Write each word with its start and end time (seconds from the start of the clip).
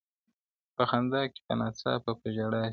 په 0.75 0.83
خندا 0.89 1.21
کي 1.33 1.39
به 1.47 1.53
ناڅاپه 1.59 2.11
په 2.19 2.27
ژړا 2.35 2.61
سي- 2.65 2.69